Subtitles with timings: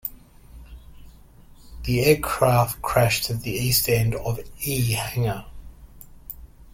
[1.83, 5.45] The aircraft crashed at the east end of E Hangar.